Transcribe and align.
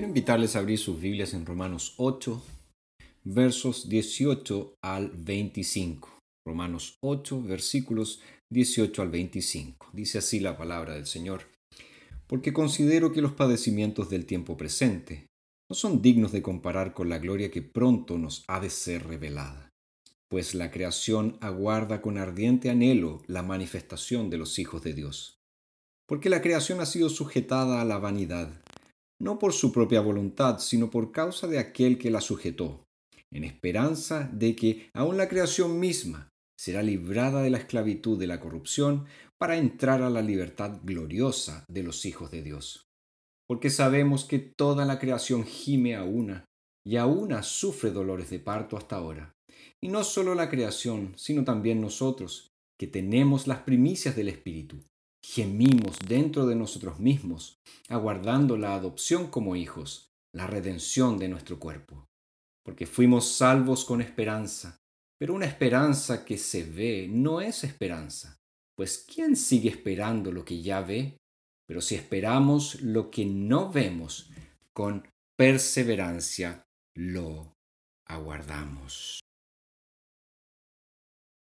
Quiero 0.00 0.08
invitarles 0.08 0.56
a 0.56 0.60
abrir 0.60 0.78
sus 0.78 0.98
Biblias 0.98 1.34
en 1.34 1.44
Romanos 1.44 1.92
8, 1.98 2.42
versos 3.24 3.86
18 3.86 4.76
al 4.82 5.10
25. 5.10 6.20
Romanos 6.46 6.96
8, 7.02 7.42
versículos 7.42 8.22
18 8.50 9.02
al 9.02 9.10
25. 9.10 9.90
Dice 9.92 10.16
así 10.16 10.40
la 10.40 10.56
palabra 10.56 10.94
del 10.94 11.04
Señor. 11.04 11.48
Porque 12.26 12.54
considero 12.54 13.12
que 13.12 13.20
los 13.20 13.32
padecimientos 13.32 14.08
del 14.08 14.24
tiempo 14.24 14.56
presente 14.56 15.26
no 15.68 15.76
son 15.76 16.00
dignos 16.00 16.32
de 16.32 16.40
comparar 16.40 16.94
con 16.94 17.10
la 17.10 17.18
gloria 17.18 17.50
que 17.50 17.60
pronto 17.60 18.16
nos 18.16 18.42
ha 18.48 18.58
de 18.58 18.70
ser 18.70 19.06
revelada. 19.06 19.68
Pues 20.30 20.54
la 20.54 20.70
creación 20.70 21.36
aguarda 21.42 22.00
con 22.00 22.16
ardiente 22.16 22.70
anhelo 22.70 23.20
la 23.26 23.42
manifestación 23.42 24.30
de 24.30 24.38
los 24.38 24.58
hijos 24.58 24.82
de 24.82 24.94
Dios. 24.94 25.36
Porque 26.08 26.30
la 26.30 26.40
creación 26.40 26.80
ha 26.80 26.86
sido 26.86 27.10
sujetada 27.10 27.82
a 27.82 27.84
la 27.84 27.98
vanidad 27.98 28.62
no 29.20 29.38
por 29.38 29.52
su 29.52 29.70
propia 29.70 30.00
voluntad, 30.00 30.58
sino 30.58 30.90
por 30.90 31.12
causa 31.12 31.46
de 31.46 31.58
aquel 31.58 31.98
que 31.98 32.10
la 32.10 32.20
sujetó, 32.20 32.84
en 33.30 33.44
esperanza 33.44 34.28
de 34.32 34.56
que 34.56 34.90
aun 34.94 35.16
la 35.16 35.28
creación 35.28 35.78
misma 35.78 36.30
será 36.58 36.82
librada 36.82 37.42
de 37.42 37.50
la 37.50 37.58
esclavitud 37.58 38.18
de 38.18 38.26
la 38.26 38.40
corrupción 38.40 39.06
para 39.38 39.56
entrar 39.56 40.02
a 40.02 40.10
la 40.10 40.22
libertad 40.22 40.80
gloriosa 40.82 41.64
de 41.68 41.82
los 41.82 42.04
hijos 42.04 42.30
de 42.30 42.42
Dios. 42.42 42.86
Porque 43.46 43.70
sabemos 43.70 44.24
que 44.24 44.38
toda 44.38 44.84
la 44.84 44.98
creación 44.98 45.44
gime 45.44 45.96
a 45.96 46.04
una, 46.04 46.44
y 46.84 46.96
a 46.96 47.06
una 47.06 47.42
sufre 47.42 47.90
dolores 47.90 48.30
de 48.30 48.40
parto 48.40 48.76
hasta 48.76 48.96
ahora. 48.96 49.32
Y 49.82 49.88
no 49.88 50.04
solo 50.04 50.34
la 50.34 50.50
creación, 50.50 51.14
sino 51.16 51.44
también 51.44 51.80
nosotros, 51.80 52.50
que 52.78 52.86
tenemos 52.86 53.46
las 53.46 53.60
primicias 53.60 54.16
del 54.16 54.28
Espíritu 54.28 54.82
gemimos 55.22 55.98
dentro 56.06 56.46
de 56.46 56.56
nosotros 56.56 56.98
mismos, 56.98 57.60
aguardando 57.88 58.56
la 58.56 58.74
adopción 58.74 59.28
como 59.28 59.56
hijos, 59.56 60.10
la 60.32 60.46
redención 60.46 61.18
de 61.18 61.28
nuestro 61.28 61.58
cuerpo. 61.58 62.08
Porque 62.64 62.86
fuimos 62.86 63.32
salvos 63.32 63.84
con 63.84 64.00
esperanza, 64.00 64.80
pero 65.18 65.34
una 65.34 65.46
esperanza 65.46 66.24
que 66.24 66.38
se 66.38 66.64
ve 66.64 67.08
no 67.10 67.40
es 67.40 67.64
esperanza, 67.64 68.40
pues 68.76 69.04
¿quién 69.06 69.36
sigue 69.36 69.68
esperando 69.68 70.32
lo 70.32 70.44
que 70.44 70.62
ya 70.62 70.80
ve? 70.80 71.18
Pero 71.66 71.80
si 71.80 71.94
esperamos 71.94 72.80
lo 72.80 73.10
que 73.10 73.26
no 73.26 73.70
vemos, 73.70 74.30
con 74.72 75.06
perseverancia 75.36 76.64
lo 76.94 77.54
aguardamos. 78.06 79.20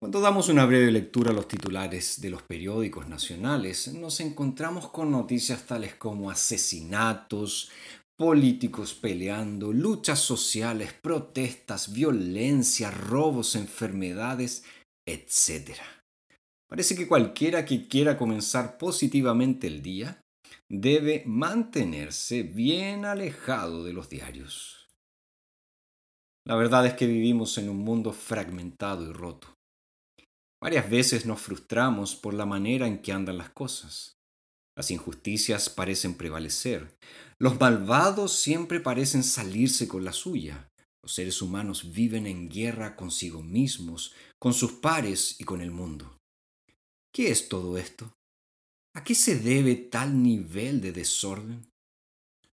Cuando 0.04 0.20
damos 0.20 0.50
una 0.50 0.66
breve 0.66 0.92
lectura 0.92 1.32
a 1.32 1.34
los 1.34 1.48
titulares 1.48 2.20
de 2.20 2.30
los 2.30 2.44
periódicos 2.44 3.08
nacionales, 3.08 3.88
nos 3.94 4.20
encontramos 4.20 4.90
con 4.90 5.10
noticias 5.10 5.66
tales 5.66 5.96
como 5.96 6.30
asesinatos, 6.30 7.72
políticos 8.18 8.94
peleando, 8.96 9.72
luchas 9.72 10.20
sociales, 10.20 10.92
protestas, 10.92 11.94
violencia, 11.94 12.92
robos, 12.92 13.56
enfermedades, 13.56 14.66
etc. 15.08 15.78
Parece 16.68 16.98
que 16.98 17.08
cualquiera 17.08 17.64
que 17.64 17.88
quiera 17.88 18.18
comenzar 18.18 18.78
positivamente 18.78 19.68
el 19.68 19.82
día 19.82 20.20
debe 20.70 21.24
mantenerse 21.26 22.44
bien 22.44 23.06
alejado 23.06 23.86
de 23.86 23.94
los 23.94 24.10
diarios. 24.10 24.90
La 26.46 26.58
verdad 26.58 26.86
es 26.86 26.94
que 26.96 27.08
vivimos 27.08 27.58
en 27.58 27.70
un 27.70 27.78
mundo 27.78 28.12
fragmentado 28.12 29.10
y 29.10 29.14
roto. 29.14 29.54
Varias 30.64 30.90
veces 30.90 31.26
nos 31.26 31.42
frustramos 31.42 32.16
por 32.16 32.34
la 32.34 32.46
manera 32.46 32.88
en 32.88 33.02
que 33.02 33.12
andan 33.12 33.38
las 33.38 33.50
cosas. 33.50 34.16
Las 34.78 34.92
injusticias 34.92 35.70
parecen 35.70 36.16
prevalecer. 36.16 36.98
Los 37.38 37.60
malvados 37.60 38.32
siempre 38.40 38.80
parecen 38.80 39.26
salirse 39.26 39.90
con 39.90 40.06
la 40.06 40.14
suya. 40.14 40.72
Los 41.04 41.16
seres 41.16 41.42
humanos 41.42 41.92
viven 41.92 42.28
en 42.28 42.48
guerra 42.48 42.96
consigo 42.96 43.44
mismos, 43.44 44.14
con 44.40 44.54
sus 44.54 44.72
pares 44.72 45.36
y 45.38 45.44
con 45.44 45.60
el 45.60 45.72
mundo. 45.72 46.18
¿Qué 47.14 47.30
es 47.30 47.50
todo 47.50 47.78
esto? 47.78 48.14
¿A 48.96 49.04
qué 49.04 49.16
se 49.16 49.38
debe 49.38 49.76
tal 49.76 50.24
nivel 50.24 50.80
de 50.80 50.94
desorden? 50.94 51.70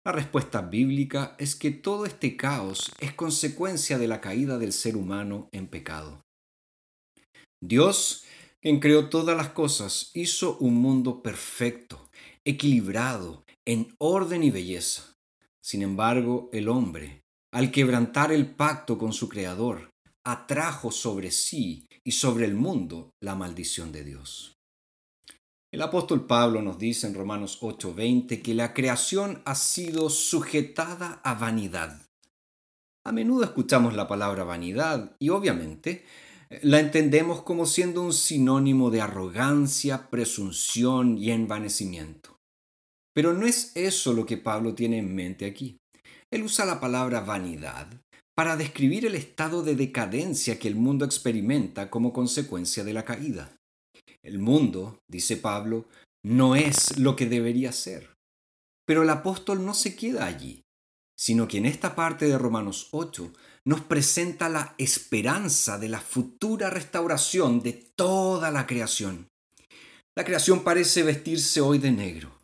La 0.05 0.11
respuesta 0.11 0.63
bíblica 0.63 1.37
es 1.39 1.55
que 1.55 1.71
todo 1.71 2.07
este 2.07 2.37
caos 2.37 2.91
es 2.99 3.15
consecuencia 3.15 3.99
de 3.99 4.09
la 4.09 4.21
caída 4.21 4.59
del 4.59 4.73
ser 4.73 4.97
humano 4.97 5.49
en 5.53 5.69
pecado. 5.69 6.25
Dios, 7.61 8.25
quien 8.61 8.81
creó 8.81 9.09
todas 9.11 9.37
las 9.37 9.51
cosas, 9.51 10.11
hizo 10.15 10.57
un 10.59 10.75
mundo 10.75 11.23
perfecto, 11.23 12.11
equilibrado, 12.45 13.45
en 13.67 13.95
orden 13.99 14.43
y 14.43 14.51
belleza. 14.51 15.17
Sin 15.61 15.83
embargo, 15.83 16.49
el 16.53 16.69
hombre, 16.69 17.23
al 17.53 17.71
quebrantar 17.71 18.33
el 18.33 18.55
pacto 18.55 18.97
con 18.97 19.13
su 19.13 19.29
Creador, 19.29 19.91
atrajo 20.25 20.91
sobre 20.91 21.31
sí 21.31 21.87
y 22.03 22.13
sobre 22.13 22.47
el 22.47 22.55
mundo 22.55 23.13
la 23.21 23.35
maldición 23.35 23.93
de 23.93 24.05
Dios. 24.05 24.57
El 25.71 25.83
apóstol 25.83 26.27
Pablo 26.27 26.63
nos 26.63 26.79
dice 26.79 27.07
en 27.07 27.15
Romanos 27.15 27.59
8:20 27.61 28.43
que 28.43 28.55
la 28.55 28.75
creación 28.75 29.43
ha 29.45 29.55
sido 29.55 30.11
sujetada 30.11 31.21
a 31.23 31.35
vanidad. 31.35 32.01
A 33.05 33.13
menudo 33.13 33.45
escuchamos 33.45 33.95
la 33.95 34.09
palabra 34.09 34.45
vanidad 34.45 35.15
y 35.19 35.29
obviamente 35.29 36.05
la 36.63 36.81
entendemos 36.81 37.43
como 37.43 37.65
siendo 37.65 38.03
un 38.03 38.13
sinónimo 38.13 38.91
de 38.91 39.01
arrogancia, 39.01 40.11
presunción 40.11 41.17
y 41.17 41.31
envanecimiento. 41.31 42.39
Pero 43.15 43.33
no 43.33 43.47
es 43.47 43.73
eso 43.77 44.13
lo 44.13 44.27
que 44.27 44.37
Pablo 44.37 44.75
tiene 44.75 44.99
en 44.99 45.15
mente 45.15 45.47
aquí. 45.47 45.79
Él 46.33 46.43
usa 46.43 46.65
la 46.65 46.81
palabra 46.81 47.21
vanidad 47.21 47.89
para 48.37 48.57
describir 48.57 49.07
el 49.07 49.15
estado 49.15 49.63
de 49.63 49.77
decadencia 49.77 50.59
que 50.59 50.69
el 50.69 50.77
mundo 50.77 51.05
experimenta 51.05 51.91
como 51.91 52.13
consecuencia 52.13 52.85
de 52.85 52.95
la 52.95 53.05
caída. 53.05 53.57
El 54.23 54.39
mundo, 54.39 54.99
dice 55.09 55.37
Pablo, 55.37 55.87
no 56.25 56.57
es 56.57 56.99
lo 56.99 57.17
que 57.17 57.27
debería 57.27 57.73
ser. 57.73 58.11
Pero 58.87 59.03
el 59.03 59.11
apóstol 59.11 59.65
no 59.65 59.75
se 59.75 59.95
queda 59.95 60.27
allí, 60.27 60.63
sino 61.21 61.47
que 61.47 61.59
en 61.59 61.67
esta 61.67 61.95
parte 61.95 62.25
de 62.25 62.39
Romanos 62.39 62.89
8 62.93 63.31
nos 63.67 63.83
presenta 63.83 64.49
la 64.49 64.75
esperanza 64.79 65.77
de 65.77 65.91
la 65.91 66.01
futura 66.01 66.71
restauración 66.71 67.61
de 67.61 67.75
toda 67.75 68.51
la 68.51 68.67
creación. 68.67 69.29
La 70.17 70.25
creación 70.25 70.65
parece 70.65 71.03
vestirse 71.03 71.61
hoy 71.61 71.77
de 71.77 71.93
negro. 71.93 72.39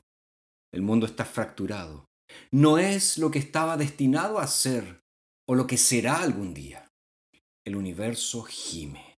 El 0.75 0.83
mundo 0.83 1.07
está 1.07 1.25
fracturado. 1.25 2.05
No 2.53 2.77
es 2.77 3.17
lo 3.17 3.31
que 3.31 3.39
estaba 3.39 3.79
destinado 3.79 4.39
a 4.39 4.47
ser 4.47 5.01
o 5.49 5.55
lo 5.55 5.67
que 5.67 5.79
será 5.79 6.21
algún 6.21 6.53
día. 6.53 6.87
El 7.65 7.77
universo 7.77 8.43
gime. 8.43 9.17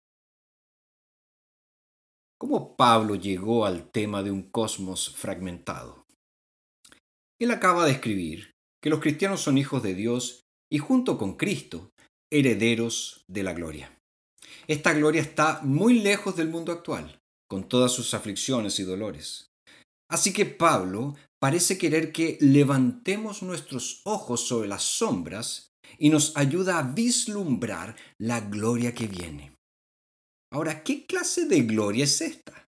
¿Cómo 2.40 2.76
Pablo 2.76 3.16
llegó 3.16 3.66
al 3.66 3.90
tema 3.90 4.22
de 4.22 4.30
un 4.30 4.52
cosmos 4.52 5.16
fragmentado? 5.16 6.06
Él 7.40 7.50
acaba 7.50 7.86
de 7.88 7.94
escribir 7.94 8.57
que 8.82 8.90
los 8.90 9.00
cristianos 9.00 9.42
son 9.42 9.58
hijos 9.58 9.84
de 9.84 9.96
Dios 9.96 10.46
y 10.72 10.78
junto 10.80 11.18
con 11.18 11.36
Cristo, 11.36 11.92
herederos 12.32 13.24
de 13.28 13.44
la 13.44 13.54
gloria. 13.54 13.98
Esta 14.68 14.94
gloria 14.94 15.22
está 15.22 15.62
muy 15.64 16.00
lejos 16.00 16.36
del 16.36 16.50
mundo 16.50 16.72
actual, 16.72 17.20
con 17.50 17.68
todas 17.70 17.92
sus 17.92 18.14
aflicciones 18.14 18.80
y 18.80 18.84
dolores. 18.84 19.50
Así 20.10 20.34
que 20.34 20.46
Pablo 20.46 21.16
parece 21.40 21.78
querer 21.78 22.12
que 22.12 22.38
levantemos 22.42 23.44
nuestros 23.44 24.02
ojos 24.06 24.48
sobre 24.48 24.68
las 24.68 24.84
sombras 24.84 25.70
y 25.98 26.10
nos 26.10 26.36
ayuda 26.36 26.80
a 26.80 26.84
vislumbrar 26.84 27.96
la 28.18 28.42
gloria 28.42 28.94
que 28.94 29.08
viene. 29.08 29.54
Ahora, 30.52 30.84
¿qué 30.84 31.06
clase 31.06 31.46
de 31.46 31.62
gloria 31.64 32.06
es 32.06 32.22
esta? 32.22 32.68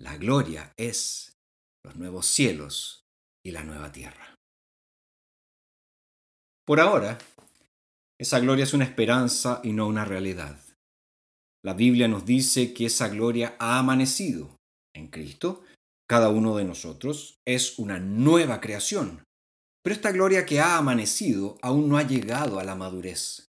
La 0.00 0.16
gloria 0.16 0.72
es 0.76 1.32
los 1.84 1.96
nuevos 1.96 2.26
cielos 2.26 3.04
y 3.44 3.50
la 3.50 3.64
nueva 3.64 3.90
tierra. 3.90 4.35
Por 6.66 6.80
ahora, 6.80 7.16
esa 8.18 8.40
gloria 8.40 8.64
es 8.64 8.74
una 8.74 8.84
esperanza 8.84 9.60
y 9.62 9.72
no 9.72 9.86
una 9.86 10.04
realidad. 10.04 10.58
La 11.62 11.74
Biblia 11.74 12.08
nos 12.08 12.26
dice 12.26 12.74
que 12.74 12.86
esa 12.86 13.06
gloria 13.06 13.54
ha 13.60 13.78
amanecido 13.78 14.56
en 14.92 15.06
Cristo. 15.06 15.62
Cada 16.08 16.28
uno 16.28 16.56
de 16.56 16.64
nosotros 16.64 17.38
es 17.44 17.78
una 17.78 18.00
nueva 18.00 18.60
creación. 18.60 19.22
Pero 19.84 19.94
esta 19.94 20.10
gloria 20.10 20.44
que 20.44 20.58
ha 20.58 20.76
amanecido 20.76 21.56
aún 21.62 21.88
no 21.88 21.98
ha 21.98 22.02
llegado 22.02 22.58
a 22.58 22.64
la 22.64 22.74
madurez. 22.74 23.46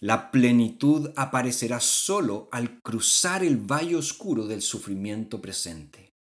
La 0.00 0.30
plenitud 0.30 1.10
aparecerá 1.16 1.80
solo 1.80 2.48
al 2.52 2.80
cruzar 2.82 3.42
el 3.42 3.56
valle 3.56 3.96
oscuro 3.96 4.46
del 4.46 4.62
sufrimiento 4.62 5.42
presente. 5.42 6.12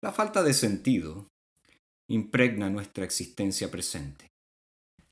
La 0.00 0.12
falta 0.12 0.44
de 0.44 0.54
sentido 0.54 1.26
impregna 2.08 2.70
nuestra 2.70 3.04
existencia 3.04 3.72
presente. 3.72 4.35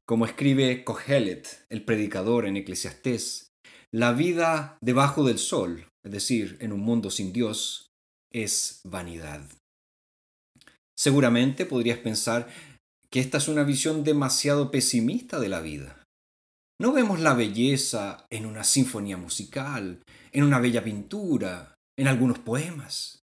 Como 0.07 0.27
escribe 0.27 0.85
Kohelet, 0.85 1.67
el 1.71 1.83
predicador 1.83 2.45
en 2.45 2.59
Eclesiastés, 2.59 3.53
la 3.91 4.13
vida 4.13 4.77
debajo 4.83 5.25
del 5.25 5.39
sol, 5.39 5.89
es 6.05 6.13
decir, 6.13 6.59
en 6.61 6.75
un 6.75 6.81
mundo 6.81 7.11
sin 7.11 7.33
Dios, 7.33 7.91
es 8.31 8.83
vanidad. 8.85 9.49
Seguramente 10.95 11.65
podrías 11.65 11.99
pensar 11.99 12.49
que 13.11 13.21
esta 13.21 13.39
es 13.39 13.49
una 13.49 13.65
visión 13.65 14.05
demasiado 14.05 14.71
pesimista 14.71 15.41
de 15.41 15.49
la 15.49 15.61
vida. 15.61 16.03
No 16.79 16.93
vemos 16.93 17.21
la 17.21 17.33
belleza 17.33 18.27
en 18.29 18.45
una 18.45 18.65
sinfonía 18.65 19.17
musical, 19.17 20.03
en 20.33 20.45
una 20.45 20.59
bella 20.59 20.85
pintura, 20.85 21.77
en 21.97 22.09
algunos 22.09 22.41
poemas. 22.41 23.21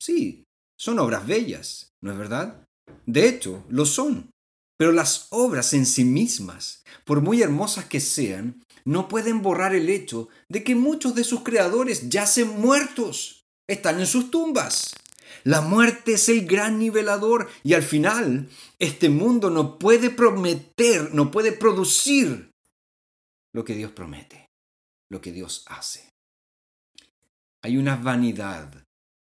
Sí, 0.00 0.44
son 0.76 0.98
obras 0.98 1.26
bellas, 1.26 1.90
¿no 2.02 2.10
es 2.10 2.18
verdad? 2.18 2.64
De 3.06 3.28
hecho, 3.28 3.64
lo 3.68 3.84
son. 3.84 4.30
Pero 4.82 4.90
las 4.90 5.28
obras 5.30 5.74
en 5.74 5.86
sí 5.86 6.04
mismas, 6.04 6.82
por 7.04 7.20
muy 7.20 7.40
hermosas 7.40 7.84
que 7.84 8.00
sean, 8.00 8.64
no 8.84 9.06
pueden 9.06 9.40
borrar 9.40 9.76
el 9.76 9.88
hecho 9.88 10.28
de 10.48 10.64
que 10.64 10.74
muchos 10.74 11.14
de 11.14 11.22
sus 11.22 11.44
creadores 11.44 12.08
yacen 12.08 12.48
muertos, 12.60 13.44
están 13.68 14.00
en 14.00 14.08
sus 14.08 14.32
tumbas. 14.32 14.92
La 15.44 15.60
muerte 15.60 16.14
es 16.14 16.28
el 16.28 16.48
gran 16.48 16.80
nivelador 16.80 17.48
y 17.62 17.74
al 17.74 17.84
final 17.84 18.48
este 18.80 19.08
mundo 19.08 19.50
no 19.50 19.78
puede 19.78 20.10
prometer, 20.10 21.14
no 21.14 21.30
puede 21.30 21.52
producir 21.52 22.50
lo 23.54 23.64
que 23.64 23.76
Dios 23.76 23.92
promete, 23.92 24.48
lo 25.12 25.20
que 25.20 25.30
Dios 25.30 25.64
hace. 25.68 26.10
Hay 27.62 27.76
una 27.76 27.94
vanidad, 27.94 28.82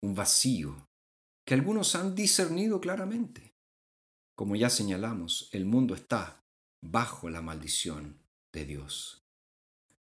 un 0.02 0.16
vacío, 0.16 0.88
que 1.46 1.54
algunos 1.54 1.94
han 1.94 2.16
discernido 2.16 2.81
claramente. 2.81 3.52
Como 4.36 4.54
ya 4.54 4.68
señalamos, 4.68 5.48
el 5.52 5.64
mundo 5.64 5.94
está 5.94 6.42
bajo 6.84 7.30
la 7.30 7.40
maldición 7.40 8.18
de 8.52 8.66
Dios. 8.66 9.22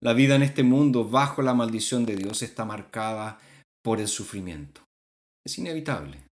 La 0.00 0.12
vida 0.12 0.36
en 0.36 0.42
este 0.42 0.62
mundo 0.62 1.04
bajo 1.04 1.42
la 1.42 1.54
maldición 1.54 2.06
de 2.06 2.16
Dios 2.16 2.42
está 2.42 2.64
marcada 2.64 3.40
por 3.82 4.00
el 4.00 4.06
sufrimiento. 4.06 4.82
Es 5.44 5.58
inevitable. 5.58 6.28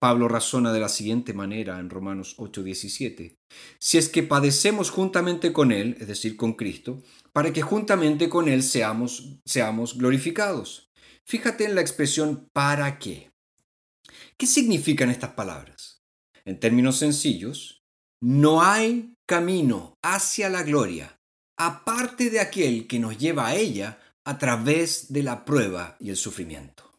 Pablo 0.00 0.28
razona 0.28 0.72
de 0.72 0.80
la 0.80 0.88
siguiente 0.88 1.32
manera 1.32 1.80
en 1.80 1.90
Romanos 1.90 2.36
8:17. 2.38 3.36
Si 3.80 3.98
es 3.98 4.08
que 4.10 4.22
padecemos 4.22 4.90
juntamente 4.90 5.52
con 5.52 5.72
Él, 5.72 5.96
es 5.98 6.06
decir, 6.06 6.36
con 6.36 6.52
Cristo, 6.52 7.02
para 7.32 7.52
que 7.52 7.62
juntamente 7.62 8.28
con 8.28 8.48
Él 8.48 8.62
seamos, 8.62 9.40
seamos 9.46 9.96
glorificados. 9.96 10.90
Fíjate 11.26 11.64
en 11.64 11.74
la 11.74 11.80
expresión 11.80 12.48
para 12.52 12.98
qué. 12.98 13.30
¿Qué 14.36 14.46
significan 14.46 15.10
estas 15.10 15.32
palabras? 15.32 15.97
En 16.48 16.58
términos 16.58 16.96
sencillos, 16.96 17.82
no 18.22 18.62
hay 18.62 19.12
camino 19.28 19.98
hacia 20.02 20.48
la 20.48 20.62
gloria 20.62 21.14
aparte 21.58 22.30
de 22.30 22.40
aquel 22.40 22.86
que 22.86 22.98
nos 22.98 23.18
lleva 23.18 23.48
a 23.48 23.54
ella 23.54 24.00
a 24.24 24.38
través 24.38 25.12
de 25.12 25.22
la 25.22 25.44
prueba 25.44 25.98
y 26.00 26.08
el 26.08 26.16
sufrimiento. 26.16 26.90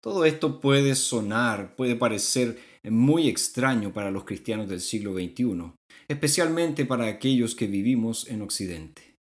Todo 0.00 0.24
esto 0.24 0.60
puede 0.60 0.94
sonar, 0.94 1.74
puede 1.74 1.96
parecer 1.96 2.60
muy 2.84 3.26
extraño 3.26 3.92
para 3.92 4.12
los 4.12 4.22
cristianos 4.22 4.68
del 4.68 4.80
siglo 4.80 5.14
XXI, 5.14 5.72
especialmente 6.06 6.86
para 6.86 7.06
aquellos 7.06 7.56
que 7.56 7.66
vivimos 7.66 8.28
en 8.28 8.42
Occidente. 8.42 9.16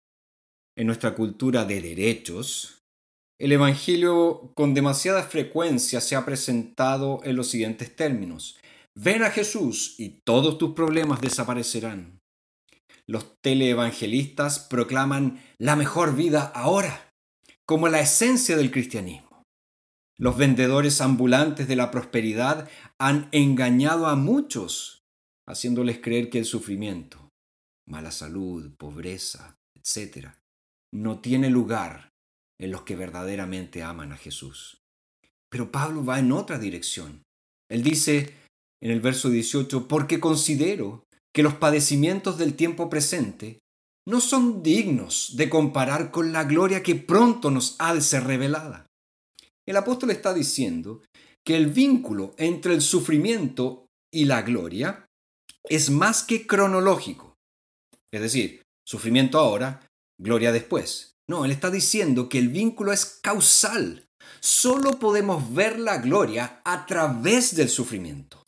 En 0.76 0.88
nuestra 0.88 1.14
cultura 1.14 1.64
de 1.64 1.80
derechos, 1.80 2.75
el 3.38 3.52
Evangelio 3.52 4.52
con 4.54 4.72
demasiada 4.72 5.22
frecuencia 5.22 6.00
se 6.00 6.16
ha 6.16 6.24
presentado 6.24 7.20
en 7.24 7.36
los 7.36 7.48
siguientes 7.48 7.94
términos. 7.94 8.56
Ven 8.94 9.22
a 9.22 9.30
Jesús 9.30 9.94
y 9.98 10.20
todos 10.24 10.56
tus 10.56 10.74
problemas 10.74 11.20
desaparecerán. 11.20 12.18
Los 13.06 13.38
teleevangelistas 13.42 14.58
proclaman 14.58 15.42
la 15.58 15.76
mejor 15.76 16.16
vida 16.16 16.50
ahora, 16.54 17.12
como 17.66 17.88
la 17.88 18.00
esencia 18.00 18.56
del 18.56 18.70
cristianismo. 18.70 19.42
Los 20.18 20.38
vendedores 20.38 21.02
ambulantes 21.02 21.68
de 21.68 21.76
la 21.76 21.90
prosperidad 21.90 22.70
han 22.98 23.28
engañado 23.32 24.06
a 24.06 24.16
muchos, 24.16 25.04
haciéndoles 25.46 26.00
creer 26.00 26.30
que 26.30 26.38
el 26.38 26.46
sufrimiento, 26.46 27.28
mala 27.86 28.10
salud, 28.10 28.74
pobreza, 28.78 29.56
etc., 29.74 30.28
no 30.90 31.20
tiene 31.20 31.50
lugar 31.50 32.15
en 32.60 32.70
los 32.70 32.82
que 32.82 32.96
verdaderamente 32.96 33.82
aman 33.82 34.12
a 34.12 34.16
Jesús. 34.16 34.78
Pero 35.50 35.70
Pablo 35.70 36.04
va 36.04 36.18
en 36.18 36.32
otra 36.32 36.58
dirección. 36.58 37.22
Él 37.70 37.82
dice 37.82 38.34
en 38.82 38.90
el 38.90 39.00
verso 39.00 39.30
18, 39.30 39.88
porque 39.88 40.20
considero 40.20 41.04
que 41.34 41.42
los 41.42 41.54
padecimientos 41.54 42.38
del 42.38 42.54
tiempo 42.54 42.88
presente 42.88 43.58
no 44.08 44.20
son 44.20 44.62
dignos 44.62 45.36
de 45.36 45.50
comparar 45.50 46.10
con 46.10 46.32
la 46.32 46.44
gloria 46.44 46.82
que 46.82 46.94
pronto 46.94 47.50
nos 47.50 47.76
ha 47.78 47.94
de 47.94 48.00
ser 48.00 48.24
revelada. 48.24 48.86
El 49.66 49.76
apóstol 49.76 50.10
está 50.10 50.32
diciendo 50.32 51.02
que 51.44 51.56
el 51.56 51.66
vínculo 51.66 52.34
entre 52.38 52.74
el 52.74 52.80
sufrimiento 52.80 53.86
y 54.12 54.26
la 54.26 54.42
gloria 54.42 55.06
es 55.64 55.90
más 55.90 56.22
que 56.22 56.46
cronológico. 56.46 57.34
Es 58.12 58.20
decir, 58.20 58.62
sufrimiento 58.86 59.38
ahora, 59.38 59.86
gloria 60.18 60.52
después. 60.52 61.15
No, 61.28 61.44
él 61.44 61.50
está 61.50 61.70
diciendo 61.70 62.28
que 62.28 62.38
el 62.38 62.48
vínculo 62.48 62.92
es 62.92 63.04
causal. 63.22 64.06
Solo 64.40 64.98
podemos 64.98 65.54
ver 65.54 65.78
la 65.78 65.98
gloria 65.98 66.60
a 66.64 66.86
través 66.86 67.56
del 67.56 67.68
sufrimiento. 67.68 68.44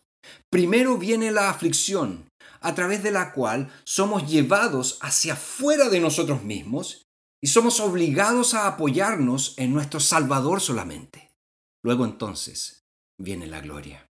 Primero 0.50 0.96
viene 0.96 1.30
la 1.30 1.50
aflicción, 1.50 2.28
a 2.60 2.74
través 2.74 3.02
de 3.02 3.10
la 3.10 3.32
cual 3.32 3.72
somos 3.84 4.30
llevados 4.30 4.98
hacia 5.00 5.36
fuera 5.36 5.88
de 5.88 6.00
nosotros 6.00 6.42
mismos 6.42 7.06
y 7.42 7.48
somos 7.48 7.80
obligados 7.80 8.54
a 8.54 8.66
apoyarnos 8.66 9.54
en 9.58 9.72
nuestro 9.72 10.00
Salvador 10.00 10.60
solamente. 10.60 11.30
Luego 11.84 12.04
entonces 12.04 12.84
viene 13.18 13.46
la 13.46 13.60
gloria. 13.60 14.06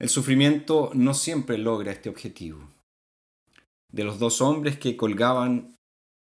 El 0.00 0.08
sufrimiento 0.08 0.90
no 0.94 1.14
siempre 1.14 1.58
logra 1.58 1.92
este 1.92 2.08
objetivo. 2.08 2.68
De 3.92 4.04
los 4.04 4.18
dos 4.18 4.40
hombres 4.40 4.78
que 4.78 4.96
colgaban 4.96 5.76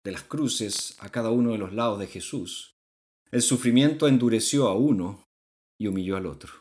de 0.07 0.13
las 0.13 0.23
cruces 0.23 0.97
a 1.01 1.11
cada 1.11 1.31
uno 1.31 1.51
de 1.51 1.59
los 1.59 1.73
lados 1.73 1.99
de 1.99 2.07
Jesús, 2.07 2.77
el 3.33 3.43
sufrimiento 3.43 4.07
endureció 4.07 4.69
a 4.69 4.75
uno 4.77 5.25
y 5.81 5.89
humilló 5.89 6.17
al 6.17 6.27
otro. 6.27 6.53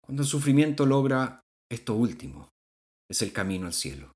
Cuando 0.00 0.22
el 0.22 0.28
sufrimiento 0.28 0.86
logra 0.86 1.40
esto 1.68 1.94
último, 1.94 2.48
es 3.10 3.22
el 3.22 3.32
camino 3.32 3.66
al 3.66 3.72
cielo. 3.72 4.12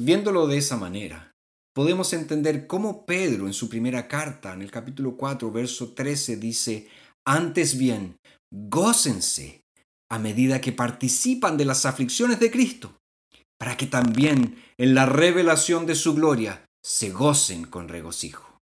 Viéndolo 0.00 0.46
de 0.46 0.56
esa 0.56 0.78
manera, 0.78 1.32
podemos 1.74 2.14
entender 2.14 2.66
cómo 2.66 3.04
Pedro 3.04 3.46
en 3.46 3.52
su 3.52 3.68
primera 3.68 4.08
carta, 4.08 4.54
en 4.54 4.62
el 4.62 4.70
capítulo 4.70 5.18
4, 5.18 5.52
verso 5.52 5.92
13, 5.92 6.38
dice, 6.38 6.88
antes 7.26 7.76
bien, 7.76 8.16
gócense 8.50 9.60
a 10.10 10.18
medida 10.18 10.62
que 10.62 10.72
participan 10.72 11.58
de 11.58 11.66
las 11.66 11.84
aflicciones 11.84 12.40
de 12.40 12.50
Cristo, 12.50 12.96
para 13.58 13.76
que 13.76 13.86
también 13.86 14.62
en 14.76 14.94
la 14.94 15.06
revelación 15.06 15.86
de 15.86 15.94
su 15.94 16.14
gloria 16.14 16.64
se 16.82 17.10
gocen 17.10 17.64
con 17.64 17.88
regocijo. 17.88 18.60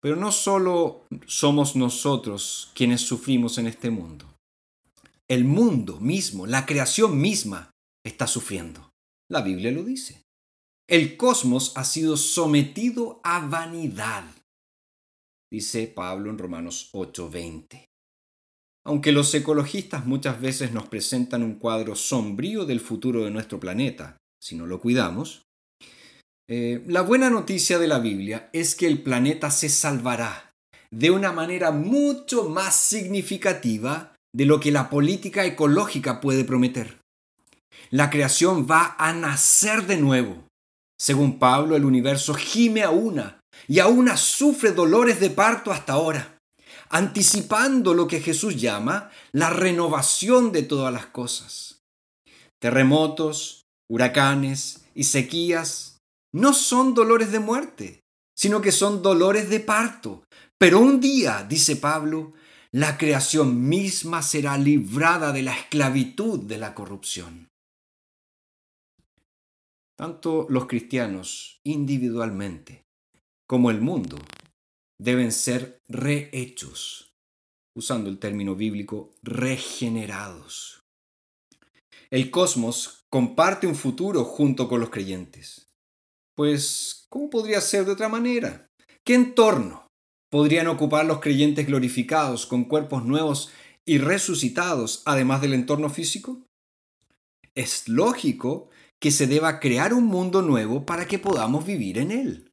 Pero 0.00 0.16
no 0.16 0.32
solo 0.32 1.04
somos 1.26 1.76
nosotros 1.76 2.72
quienes 2.74 3.00
sufrimos 3.02 3.58
en 3.58 3.66
este 3.66 3.90
mundo. 3.90 4.26
El 5.28 5.44
mundo 5.44 6.00
mismo, 6.00 6.46
la 6.46 6.66
creación 6.66 7.20
misma, 7.20 7.70
está 8.04 8.26
sufriendo. 8.26 8.90
La 9.30 9.42
Biblia 9.42 9.70
lo 9.70 9.82
dice 9.84 10.22
el 10.92 11.16
cosmos 11.16 11.72
ha 11.76 11.84
sido 11.84 12.18
sometido 12.18 13.22
a 13.24 13.46
vanidad, 13.46 14.24
dice 15.50 15.86
Pablo 15.86 16.28
en 16.28 16.36
Romanos 16.36 16.90
8:20. 16.92 17.91
Aunque 18.84 19.12
los 19.12 19.32
ecologistas 19.34 20.06
muchas 20.06 20.40
veces 20.40 20.72
nos 20.72 20.88
presentan 20.88 21.42
un 21.42 21.54
cuadro 21.54 21.94
sombrío 21.94 22.64
del 22.64 22.80
futuro 22.80 23.24
de 23.24 23.30
nuestro 23.30 23.60
planeta, 23.60 24.16
si 24.40 24.56
no 24.56 24.66
lo 24.66 24.80
cuidamos, 24.80 25.42
eh, 26.48 26.82
la 26.88 27.02
buena 27.02 27.30
noticia 27.30 27.78
de 27.78 27.86
la 27.86 28.00
Biblia 28.00 28.50
es 28.52 28.74
que 28.74 28.86
el 28.86 29.02
planeta 29.02 29.50
se 29.50 29.68
salvará 29.68 30.52
de 30.90 31.10
una 31.10 31.32
manera 31.32 31.70
mucho 31.70 32.48
más 32.48 32.74
significativa 32.74 34.14
de 34.34 34.46
lo 34.46 34.58
que 34.60 34.72
la 34.72 34.90
política 34.90 35.44
ecológica 35.44 36.20
puede 36.20 36.44
prometer. 36.44 36.98
La 37.90 38.10
creación 38.10 38.66
va 38.68 38.96
a 38.98 39.12
nacer 39.12 39.86
de 39.86 39.98
nuevo 39.98 40.44
según 41.02 41.40
Pablo, 41.40 41.74
el 41.74 41.84
universo 41.84 42.32
gime 42.32 42.84
a 42.84 42.90
una 42.90 43.40
y 43.66 43.80
a 43.80 43.88
una 43.88 44.16
sufre 44.16 44.70
dolores 44.70 45.18
de 45.18 45.30
parto 45.30 45.72
hasta 45.72 45.94
ahora, 45.94 46.31
anticipando 46.92 47.94
lo 47.94 48.06
que 48.06 48.20
Jesús 48.20 48.60
llama 48.60 49.10
la 49.32 49.48
renovación 49.48 50.52
de 50.52 50.62
todas 50.62 50.92
las 50.92 51.06
cosas. 51.06 51.80
Terremotos, 52.60 53.62
huracanes 53.90 54.84
y 54.94 55.04
sequías 55.04 55.98
no 56.34 56.52
son 56.52 56.92
dolores 56.92 57.32
de 57.32 57.40
muerte, 57.40 58.00
sino 58.36 58.60
que 58.60 58.72
son 58.72 59.02
dolores 59.02 59.48
de 59.48 59.60
parto. 59.60 60.24
Pero 60.58 60.80
un 60.80 61.00
día, 61.00 61.46
dice 61.48 61.76
Pablo, 61.76 62.34
la 62.70 62.98
creación 62.98 63.68
misma 63.68 64.22
será 64.22 64.58
librada 64.58 65.32
de 65.32 65.42
la 65.42 65.56
esclavitud 65.56 66.40
de 66.40 66.58
la 66.58 66.74
corrupción. 66.74 67.48
Tanto 69.96 70.46
los 70.50 70.66
cristianos 70.66 71.58
individualmente 71.64 72.82
como 73.46 73.70
el 73.70 73.80
mundo 73.80 74.18
deben 75.02 75.32
ser 75.32 75.80
rehechos. 75.88 77.08
usando 77.74 78.10
el 78.10 78.18
término 78.18 78.54
bíblico 78.54 79.14
regenerados. 79.22 80.82
El 82.10 82.30
cosmos 82.30 83.06
comparte 83.08 83.66
un 83.66 83.74
futuro 83.74 84.24
junto 84.24 84.68
con 84.68 84.78
los 84.78 84.90
creyentes. 84.90 85.72
Pues, 86.36 87.06
¿cómo 87.08 87.30
podría 87.30 87.62
ser 87.62 87.86
de 87.86 87.92
otra 87.92 88.10
manera? 88.10 88.68
¿Qué 89.06 89.14
entorno 89.14 89.86
podrían 90.30 90.66
ocupar 90.66 91.06
los 91.06 91.20
creyentes 91.20 91.66
glorificados 91.66 92.44
con 92.44 92.66
cuerpos 92.66 93.06
nuevos 93.06 93.50
y 93.86 93.96
resucitados, 93.96 95.02
además 95.06 95.40
del 95.40 95.54
entorno 95.54 95.88
físico? 95.88 96.44
Es 97.54 97.88
lógico 97.88 98.68
que 99.00 99.10
se 99.10 99.26
deba 99.26 99.60
crear 99.60 99.94
un 99.94 100.04
mundo 100.04 100.42
nuevo 100.42 100.84
para 100.84 101.06
que 101.06 101.18
podamos 101.18 101.64
vivir 101.64 101.96
en 101.96 102.10
él. 102.10 102.51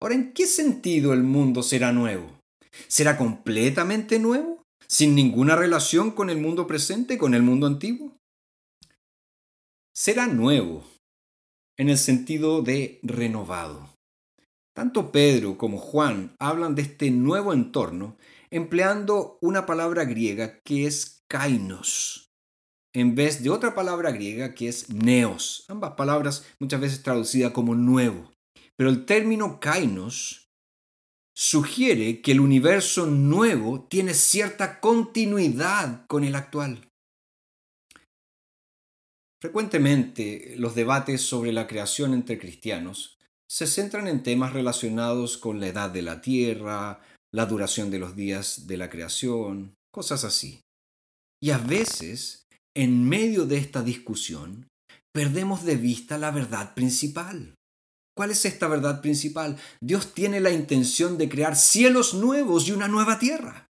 Ahora, 0.00 0.14
¿en 0.14 0.32
qué 0.32 0.46
sentido 0.46 1.12
el 1.12 1.22
mundo 1.22 1.62
será 1.62 1.92
nuevo? 1.92 2.40
¿Será 2.88 3.18
completamente 3.18 4.18
nuevo? 4.18 4.62
¿Sin 4.88 5.14
ninguna 5.14 5.56
relación 5.56 6.10
con 6.10 6.30
el 6.30 6.38
mundo 6.38 6.66
presente, 6.66 7.18
con 7.18 7.34
el 7.34 7.42
mundo 7.42 7.66
antiguo? 7.66 8.16
Será 9.94 10.26
nuevo 10.26 10.84
en 11.78 11.90
el 11.90 11.98
sentido 11.98 12.62
de 12.62 12.98
renovado. 13.02 13.90
Tanto 14.74 15.12
Pedro 15.12 15.58
como 15.58 15.78
Juan 15.78 16.34
hablan 16.38 16.74
de 16.74 16.82
este 16.82 17.10
nuevo 17.10 17.52
entorno 17.52 18.16
empleando 18.50 19.38
una 19.42 19.66
palabra 19.66 20.04
griega 20.04 20.60
que 20.64 20.86
es 20.86 21.22
kainos, 21.28 22.30
en 22.92 23.14
vez 23.14 23.42
de 23.42 23.50
otra 23.50 23.74
palabra 23.74 24.10
griega 24.10 24.54
que 24.54 24.68
es 24.68 24.90
neos, 24.90 25.64
ambas 25.68 25.92
palabras 25.92 26.44
muchas 26.58 26.80
veces 26.80 27.02
traducidas 27.02 27.52
como 27.52 27.74
nuevo. 27.74 28.32
Pero 28.80 28.88
el 28.88 29.04
término 29.04 29.60
kainos 29.60 30.48
sugiere 31.36 32.22
que 32.22 32.32
el 32.32 32.40
universo 32.40 33.04
nuevo 33.04 33.86
tiene 33.90 34.14
cierta 34.14 34.80
continuidad 34.80 36.06
con 36.06 36.24
el 36.24 36.34
actual. 36.34 36.88
Frecuentemente 39.38 40.54
los 40.56 40.74
debates 40.74 41.20
sobre 41.20 41.52
la 41.52 41.66
creación 41.66 42.14
entre 42.14 42.38
cristianos 42.38 43.18
se 43.50 43.66
centran 43.66 44.08
en 44.08 44.22
temas 44.22 44.54
relacionados 44.54 45.36
con 45.36 45.60
la 45.60 45.66
edad 45.66 45.90
de 45.90 46.00
la 46.00 46.22
Tierra, 46.22 47.02
la 47.34 47.44
duración 47.44 47.90
de 47.90 47.98
los 47.98 48.16
días 48.16 48.66
de 48.66 48.78
la 48.78 48.88
creación, 48.88 49.74
cosas 49.92 50.24
así. 50.24 50.62
Y 51.38 51.50
a 51.50 51.58
veces, 51.58 52.46
en 52.74 53.06
medio 53.06 53.44
de 53.44 53.58
esta 53.58 53.82
discusión, 53.82 54.68
perdemos 55.12 55.66
de 55.66 55.76
vista 55.76 56.16
la 56.16 56.30
verdad 56.30 56.72
principal. 56.72 57.56
¿Cuál 58.20 58.32
es 58.32 58.44
esta 58.44 58.68
verdad 58.68 59.00
principal? 59.00 59.56
Dios 59.80 60.12
tiene 60.12 60.40
la 60.40 60.50
intención 60.50 61.16
de 61.16 61.30
crear 61.30 61.56
cielos 61.56 62.12
nuevos 62.12 62.68
y 62.68 62.72
una 62.72 62.86
nueva 62.86 63.18
tierra. 63.18 63.70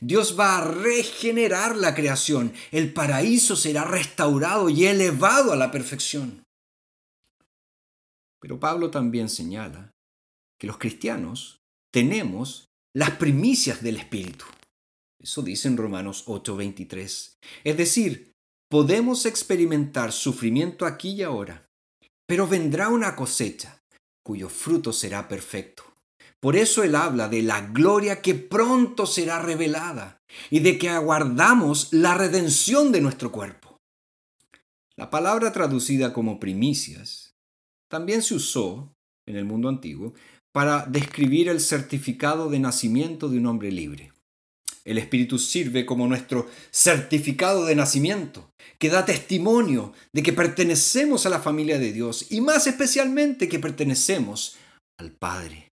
Dios 0.00 0.38
va 0.38 0.58
a 0.58 0.64
regenerar 0.64 1.74
la 1.74 1.92
creación. 1.92 2.52
El 2.70 2.92
paraíso 2.92 3.56
será 3.56 3.82
restaurado 3.82 4.70
y 4.70 4.84
elevado 4.84 5.52
a 5.52 5.56
la 5.56 5.72
perfección. 5.72 6.44
Pero 8.40 8.60
Pablo 8.60 8.92
también 8.92 9.28
señala 9.28 9.90
que 10.56 10.68
los 10.68 10.78
cristianos 10.78 11.58
tenemos 11.92 12.68
las 12.94 13.10
primicias 13.16 13.82
del 13.82 13.96
Espíritu. 13.96 14.44
Eso 15.18 15.42
dice 15.42 15.66
en 15.66 15.76
Romanos 15.76 16.22
8:23. 16.28 17.38
Es 17.64 17.76
decir, 17.76 18.30
podemos 18.70 19.26
experimentar 19.26 20.12
sufrimiento 20.12 20.86
aquí 20.86 21.10
y 21.14 21.22
ahora, 21.24 21.66
pero 22.28 22.46
vendrá 22.46 22.88
una 22.88 23.16
cosecha 23.16 23.79
cuyo 24.30 24.48
fruto 24.48 24.92
será 24.92 25.26
perfecto. 25.26 25.82
Por 26.38 26.54
eso 26.54 26.84
él 26.84 26.94
habla 26.94 27.28
de 27.28 27.42
la 27.42 27.62
gloria 27.62 28.22
que 28.22 28.36
pronto 28.36 29.04
será 29.04 29.42
revelada 29.42 30.22
y 30.50 30.60
de 30.60 30.78
que 30.78 30.88
aguardamos 30.88 31.92
la 31.92 32.14
redención 32.14 32.92
de 32.92 33.00
nuestro 33.00 33.32
cuerpo. 33.32 33.80
La 34.94 35.10
palabra 35.10 35.50
traducida 35.50 36.12
como 36.12 36.38
primicias 36.38 37.34
también 37.88 38.22
se 38.22 38.36
usó 38.36 38.94
en 39.26 39.34
el 39.34 39.46
mundo 39.46 39.68
antiguo 39.68 40.14
para 40.52 40.86
describir 40.86 41.48
el 41.48 41.58
certificado 41.58 42.50
de 42.50 42.60
nacimiento 42.60 43.28
de 43.28 43.38
un 43.38 43.46
hombre 43.46 43.72
libre. 43.72 44.12
El 44.84 44.98
Espíritu 44.98 45.38
sirve 45.38 45.84
como 45.84 46.06
nuestro 46.06 46.48
certificado 46.70 47.66
de 47.66 47.74
nacimiento, 47.74 48.50
que 48.78 48.88
da 48.88 49.04
testimonio 49.04 49.92
de 50.12 50.22
que 50.22 50.32
pertenecemos 50.32 51.26
a 51.26 51.30
la 51.30 51.40
familia 51.40 51.78
de 51.78 51.92
Dios 51.92 52.30
y 52.30 52.40
más 52.40 52.66
especialmente 52.66 53.48
que 53.48 53.58
pertenecemos 53.58 54.56
al 54.98 55.12
Padre. 55.12 55.68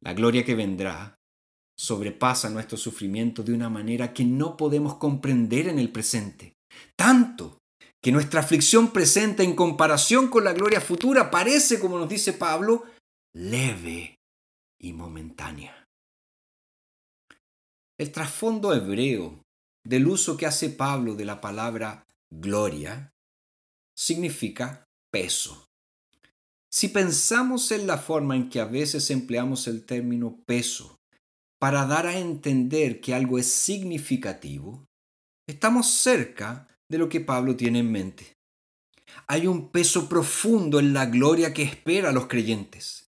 La 0.00 0.14
gloria 0.14 0.44
que 0.44 0.54
vendrá 0.54 1.16
sobrepasa 1.76 2.50
nuestro 2.50 2.76
sufrimiento 2.76 3.42
de 3.42 3.52
una 3.52 3.68
manera 3.68 4.12
que 4.12 4.24
no 4.24 4.56
podemos 4.56 4.94
comprender 4.96 5.68
en 5.68 5.78
el 5.78 5.90
presente. 5.90 6.54
Tanto 6.96 7.58
que 8.02 8.12
nuestra 8.12 8.40
aflicción 8.40 8.92
presente 8.92 9.42
en 9.42 9.54
comparación 9.54 10.28
con 10.28 10.44
la 10.44 10.52
gloria 10.52 10.80
futura 10.80 11.30
parece, 11.30 11.80
como 11.80 11.98
nos 11.98 12.08
dice 12.08 12.32
Pablo, 12.32 12.84
leve 13.34 14.16
y 14.80 14.92
momentánea. 14.92 15.87
El 17.98 18.12
trasfondo 18.12 18.72
hebreo 18.72 19.42
del 19.84 20.06
uso 20.06 20.36
que 20.36 20.46
hace 20.46 20.70
Pablo 20.70 21.16
de 21.16 21.24
la 21.24 21.40
palabra 21.40 22.06
gloria 22.30 23.12
significa 23.96 24.84
peso. 25.10 25.66
Si 26.70 26.88
pensamos 26.88 27.72
en 27.72 27.88
la 27.88 27.98
forma 27.98 28.36
en 28.36 28.50
que 28.50 28.60
a 28.60 28.66
veces 28.66 29.10
empleamos 29.10 29.66
el 29.66 29.84
término 29.84 30.38
peso 30.46 31.00
para 31.58 31.86
dar 31.86 32.06
a 32.06 32.18
entender 32.18 33.00
que 33.00 33.14
algo 33.14 33.36
es 33.36 33.50
significativo, 33.50 34.84
estamos 35.48 35.88
cerca 35.88 36.68
de 36.88 36.98
lo 36.98 37.08
que 37.08 37.20
Pablo 37.20 37.56
tiene 37.56 37.80
en 37.80 37.90
mente. 37.90 38.36
Hay 39.26 39.48
un 39.48 39.70
peso 39.70 40.08
profundo 40.08 40.78
en 40.78 40.92
la 40.92 41.06
gloria 41.06 41.52
que 41.52 41.64
espera 41.64 42.10
a 42.10 42.12
los 42.12 42.28
creyentes. 42.28 43.07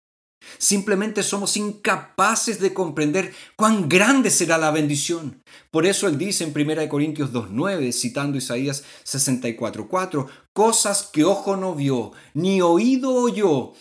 Simplemente 0.59 1.23
somos 1.23 1.57
incapaces 1.57 2.61
de 2.61 2.75
comprender 2.75 3.35
cuán 3.57 3.89
grande 3.89 4.31
será 4.31 4.59
la 4.59 4.71
bendición. 4.71 5.43
Por 5.71 5.87
eso 5.87 6.09
él 6.09 6.19
dice 6.19 6.45
en 6.45 6.53
1 6.55 6.89
Corintios 6.89 7.33
2.9, 7.33 7.93
citando 7.93 8.39
Isaías 8.39 8.85
64.4, 9.05 10.29
cosas 10.53 11.09
que 11.13 11.25
ojo 11.25 11.57
no 11.57 11.75
vio, 11.75 12.13
ni 12.35 12.61
oído 12.61 13.13
oyó, 13.15 13.73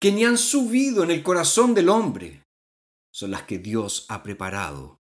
que 0.00 0.12
ni 0.12 0.24
han 0.24 0.38
subido 0.38 1.02
en 1.02 1.10
el 1.10 1.22
corazón 1.22 1.74
del 1.74 1.88
hombre, 1.88 2.42
son 3.12 3.30
las 3.30 3.42
que 3.44 3.58
Dios 3.58 4.06
ha 4.08 4.22
preparado 4.22 4.98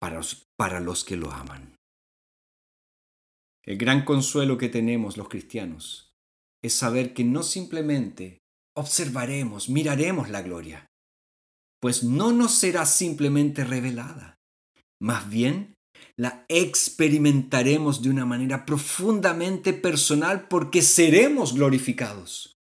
para 0.00 0.16
los, 0.16 0.46
para 0.56 0.80
los 0.80 1.04
que 1.04 1.16
lo 1.16 1.30
aman. 1.30 1.76
El 3.66 3.78
gran 3.78 4.04
consuelo 4.04 4.58
que 4.58 4.68
tenemos 4.68 5.16
los 5.16 5.28
cristianos 5.28 6.12
es 6.62 6.74
saber 6.74 7.14
que 7.14 7.24
no 7.24 7.42
simplemente 7.42 8.43
observaremos, 8.76 9.68
miraremos 9.68 10.30
la 10.30 10.42
gloria, 10.42 10.86
pues 11.80 12.02
no 12.02 12.32
nos 12.32 12.54
será 12.54 12.86
simplemente 12.86 13.64
revelada, 13.64 14.36
más 15.00 15.28
bien 15.28 15.74
la 16.16 16.44
experimentaremos 16.48 18.02
de 18.02 18.10
una 18.10 18.24
manera 18.24 18.64
profundamente 18.64 19.72
personal 19.72 20.48
porque 20.48 20.82
seremos 20.82 21.54
glorificados. 21.54 22.54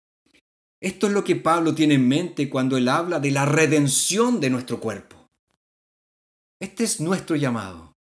Esto 0.82 1.08
es 1.08 1.12
lo 1.12 1.24
que 1.24 1.36
Pablo 1.36 1.74
tiene 1.74 1.94
en 1.94 2.08
mente 2.08 2.48
cuando 2.48 2.76
él 2.76 2.88
habla 2.88 3.20
de 3.20 3.30
la 3.30 3.44
redención 3.44 4.40
de 4.40 4.50
nuestro 4.50 4.80
cuerpo. 4.80 5.26
Este 6.60 6.84
es 6.84 7.00
nuestro 7.00 7.36
llamado. 7.36 7.92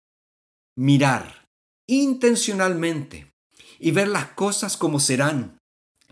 Mirar 0.76 1.46
intencionalmente 1.88 3.32
y 3.78 3.90
ver 3.90 4.08
las 4.08 4.32
cosas 4.32 4.76
como 4.76 5.00
serán 5.00 5.58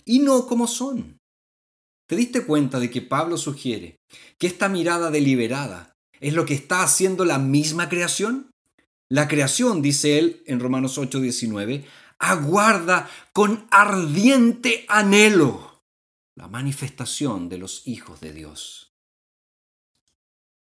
y 0.04 0.20
no 0.20 0.46
como 0.46 0.66
son. 0.66 1.15
¿Te 2.06 2.14
diste 2.16 2.44
cuenta 2.46 2.78
de 2.78 2.90
que 2.90 3.02
Pablo 3.02 3.36
sugiere 3.36 3.96
que 4.38 4.46
esta 4.46 4.68
mirada 4.68 5.10
deliberada 5.10 5.92
es 6.20 6.34
lo 6.34 6.44
que 6.44 6.54
está 6.54 6.82
haciendo 6.82 7.24
la 7.24 7.38
misma 7.38 7.88
creación? 7.88 8.50
La 9.08 9.28
creación, 9.28 9.82
dice 9.82 10.18
él 10.18 10.42
en 10.46 10.60
Romanos 10.60 10.98
8:19, 10.98 11.84
aguarda 12.18 13.08
con 13.32 13.66
ardiente 13.70 14.84
anhelo 14.88 15.82
la 16.36 16.48
manifestación 16.48 17.48
de 17.48 17.58
los 17.58 17.86
hijos 17.86 18.20
de 18.20 18.32
Dios. 18.32 18.92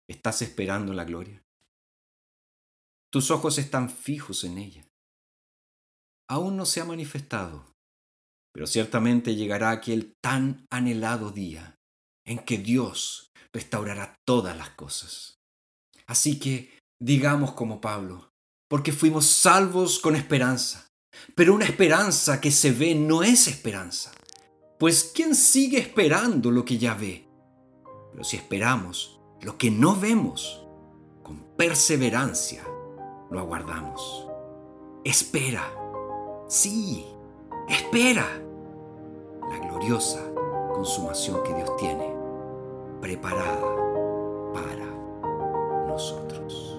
¿Estás 0.08 0.42
esperando 0.42 0.92
la 0.92 1.04
gloria? 1.04 1.42
Tus 3.10 3.30
ojos 3.30 3.58
están 3.58 3.88
fijos 3.88 4.44
en 4.44 4.58
ella. 4.58 4.86
Aún 6.28 6.56
no 6.56 6.66
se 6.66 6.80
ha 6.80 6.84
manifestado, 6.84 7.71
pero 8.52 8.66
ciertamente 8.66 9.34
llegará 9.34 9.70
aquel 9.70 10.14
tan 10.22 10.66
anhelado 10.70 11.30
día 11.30 11.76
en 12.26 12.38
que 12.38 12.58
Dios 12.58 13.30
restaurará 13.52 14.14
todas 14.26 14.56
las 14.56 14.70
cosas. 14.70 15.38
Así 16.06 16.38
que 16.38 16.78
digamos 17.00 17.52
como 17.52 17.80
Pablo, 17.80 18.30
porque 18.68 18.92
fuimos 18.92 19.26
salvos 19.26 19.98
con 19.98 20.16
esperanza, 20.16 20.86
pero 21.34 21.54
una 21.54 21.64
esperanza 21.64 22.40
que 22.40 22.50
se 22.50 22.72
ve 22.72 22.94
no 22.94 23.22
es 23.22 23.48
esperanza, 23.48 24.12
pues 24.78 25.10
¿quién 25.14 25.34
sigue 25.34 25.78
esperando 25.78 26.50
lo 26.50 26.64
que 26.64 26.78
ya 26.78 26.94
ve? 26.94 27.26
Pero 28.12 28.24
si 28.24 28.36
esperamos 28.36 29.20
lo 29.40 29.58
que 29.58 29.70
no 29.70 29.96
vemos, 29.96 30.64
con 31.22 31.56
perseverancia 31.56 32.64
lo 33.30 33.40
aguardamos. 33.40 34.26
Espera, 35.04 35.72
sí, 36.48 37.04
Espera 37.68 38.26
la 39.48 39.58
gloriosa 39.58 40.20
consumación 40.74 41.42
que 41.42 41.54
Dios 41.54 41.76
tiene 41.76 42.14
preparada 43.00 43.60
para 44.52 44.86
nosotros. 45.86 46.71